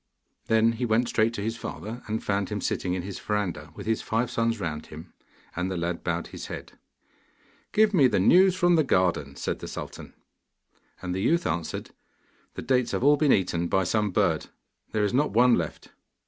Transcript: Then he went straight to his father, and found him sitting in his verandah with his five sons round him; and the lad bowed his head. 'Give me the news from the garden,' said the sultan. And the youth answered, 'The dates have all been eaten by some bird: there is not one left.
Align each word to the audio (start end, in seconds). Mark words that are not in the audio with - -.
Then 0.47 0.71
he 0.71 0.85
went 0.87 1.07
straight 1.07 1.31
to 1.35 1.43
his 1.43 1.57
father, 1.57 2.01
and 2.07 2.23
found 2.23 2.49
him 2.49 2.59
sitting 2.59 2.95
in 2.95 3.03
his 3.03 3.19
verandah 3.19 3.71
with 3.75 3.85
his 3.85 4.01
five 4.01 4.31
sons 4.31 4.59
round 4.59 4.87
him; 4.87 5.13
and 5.55 5.69
the 5.69 5.77
lad 5.77 6.03
bowed 6.03 6.29
his 6.29 6.47
head. 6.47 6.71
'Give 7.71 7.93
me 7.93 8.07
the 8.07 8.19
news 8.19 8.55
from 8.55 8.77
the 8.77 8.83
garden,' 8.83 9.35
said 9.35 9.59
the 9.59 9.67
sultan. 9.67 10.15
And 11.03 11.13
the 11.13 11.21
youth 11.21 11.45
answered, 11.45 11.91
'The 12.55 12.61
dates 12.63 12.93
have 12.93 13.03
all 13.03 13.15
been 13.15 13.31
eaten 13.31 13.67
by 13.67 13.83
some 13.83 14.09
bird: 14.09 14.47
there 14.91 15.03
is 15.03 15.13
not 15.13 15.33
one 15.33 15.53
left. 15.53 15.89